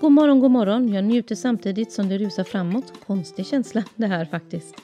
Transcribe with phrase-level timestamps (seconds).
[0.00, 0.92] God morgon, god morgon.
[0.92, 2.92] Jag njuter samtidigt som det rusar framåt.
[3.06, 4.74] Konstig känsla det här faktiskt.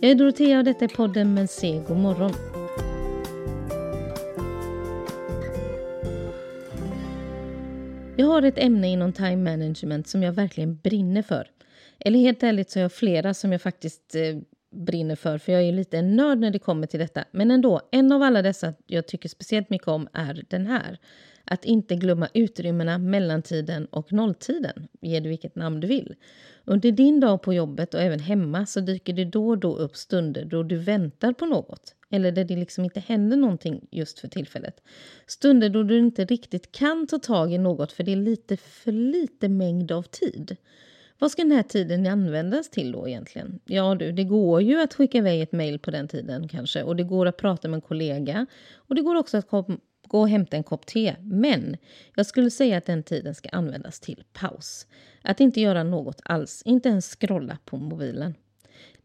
[0.00, 2.32] Jag är Dorotea och detta är podden Men se god morgon.
[8.16, 11.50] Jag har ett ämne inom time management som jag verkligen brinner för.
[11.98, 14.36] Eller helt ärligt så har jag flera som jag faktiskt eh,
[14.70, 17.24] brinner för, för jag är lite en nörd när det kommer till detta.
[17.30, 20.98] Men ändå, en av alla dessa jag tycker speciellt mycket om är den här.
[21.46, 24.88] Att inte glömma utrymmena, mellantiden och nolltiden.
[25.00, 26.14] Ge det vilket namn du vill.
[26.64, 29.96] Under din dag på jobbet och även hemma så dyker det då och då upp
[29.96, 31.94] stunder då du väntar på något.
[32.10, 34.80] Eller där det liksom inte händer någonting just för tillfället.
[35.26, 38.92] Stunder då du inte riktigt kan ta tag i något för det är lite för
[38.92, 40.56] lite mängd av tid.
[41.18, 43.60] Vad ska den här tiden användas till då egentligen?
[43.64, 46.96] Ja du, det går ju att skicka iväg ett mejl på den tiden kanske och
[46.96, 49.48] det går att prata med en kollega och det går också att
[50.08, 51.16] gå och hämta en kopp te.
[51.22, 51.76] Men
[52.14, 54.86] jag skulle säga att den tiden ska användas till paus.
[55.22, 58.34] Att inte göra något alls, inte ens scrolla på mobilen.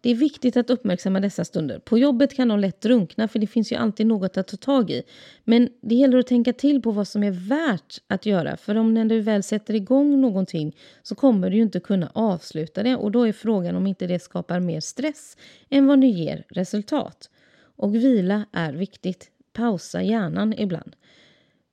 [0.01, 1.79] Det är viktigt att uppmärksamma dessa stunder.
[1.79, 4.91] På jobbet kan de lätt drunkna för det finns ju alltid något att ta tag
[4.91, 5.03] i.
[5.43, 8.57] Men det gäller att tänka till på vad som är värt att göra.
[8.57, 12.83] För om när du väl sätter igång någonting så kommer du ju inte kunna avsluta
[12.83, 15.37] det och då är frågan om inte det skapar mer stress
[15.69, 17.29] än vad det ger resultat.
[17.75, 19.31] Och vila är viktigt.
[19.53, 20.95] Pausa hjärnan ibland.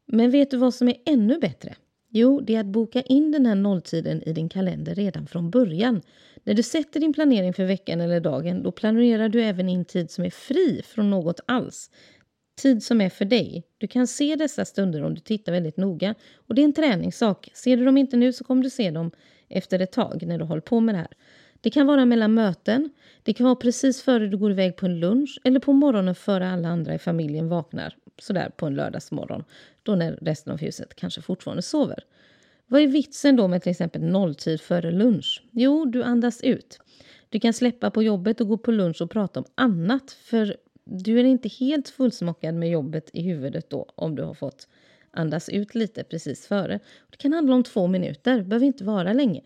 [0.06, 1.74] Men vet du vad som är ännu bättre?
[2.10, 6.02] Jo, det är att boka in den här nolltiden i din kalender redan från början.
[6.44, 10.10] När du sätter din planering för veckan eller dagen, då planerar du även in tid
[10.10, 11.90] som är fri från något alls.
[12.62, 13.64] Tid som är för dig.
[13.78, 16.14] Du kan se dessa stunder om du tittar väldigt noga.
[16.36, 17.50] Och det är en träningssak.
[17.54, 19.10] Ser du dem inte nu så kommer du se dem
[19.48, 21.12] efter ett tag när du håller på med det här.
[21.60, 22.90] Det kan vara mellan möten,
[23.22, 26.50] det kan vara precis före du går iväg på en lunch eller på morgonen före
[26.50, 29.44] alla andra i familjen vaknar, sådär på en lördagsmorgon,
[29.82, 32.04] då när resten av huset kanske fortfarande sover.
[32.66, 35.42] Vad är vitsen då med till exempel nolltid före lunch?
[35.50, 36.80] Jo, du andas ut.
[37.28, 41.20] Du kan släppa på jobbet och gå på lunch och prata om annat, för du
[41.20, 44.68] är inte helt fullsmockad med jobbet i huvudet då om du har fått
[45.10, 46.80] andas ut lite precis före.
[47.10, 49.42] Det kan handla om två minuter, behöver inte vara länge.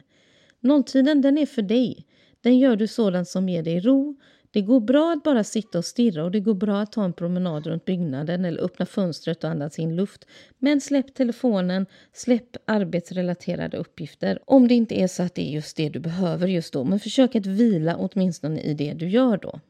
[0.63, 2.07] Nolltiden den är för dig.
[2.41, 4.17] Den gör du sådant som ger dig ro.
[4.51, 7.13] Det går bra att bara sitta och stirra och det går bra att ta en
[7.13, 10.27] promenad runt byggnaden eller öppna fönstret och andas in luft.
[10.59, 15.77] Men släpp telefonen, släpp arbetsrelaterade uppgifter om det inte är så att det är just
[15.77, 16.85] det du behöver just då.
[16.85, 19.61] Men försök att vila åtminstone i det du gör då.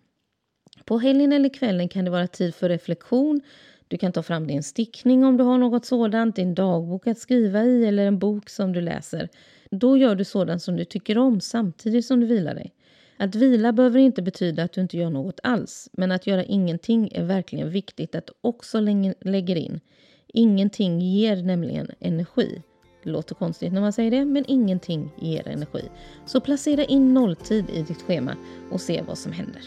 [0.85, 3.41] På helgen eller kvällen kan det vara tid för reflektion.
[3.89, 7.65] Du kan ta fram din stickning om du har något sådant, din dagbok att skriva
[7.65, 9.29] i eller en bok som du läser.
[9.75, 12.75] Då gör du sådant som du tycker om samtidigt som du vilar dig.
[13.17, 17.09] Att vila behöver inte betyda att du inte gör något alls, men att göra ingenting
[17.13, 18.81] är verkligen viktigt att också
[19.21, 19.81] lägger in.
[20.27, 22.63] Ingenting ger nämligen energi.
[23.05, 25.89] Det låter konstigt när man säger det, men ingenting ger energi.
[26.27, 28.37] Så placera in nolltid i ditt schema
[28.71, 29.63] och se vad som händer.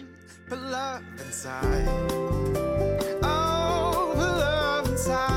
[3.21, 5.34] Oh,